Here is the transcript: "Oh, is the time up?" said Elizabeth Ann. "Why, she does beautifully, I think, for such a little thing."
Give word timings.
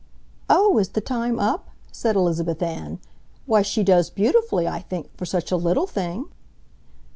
"Oh, 0.49 0.79
is 0.79 0.89
the 0.89 0.99
time 0.99 1.39
up?" 1.39 1.67
said 1.91 2.15
Elizabeth 2.15 2.59
Ann. 2.63 2.97
"Why, 3.45 3.61
she 3.61 3.83
does 3.83 4.09
beautifully, 4.09 4.67
I 4.67 4.79
think, 4.79 5.15
for 5.15 5.27
such 5.27 5.51
a 5.51 5.55
little 5.55 5.85
thing." 5.85 6.25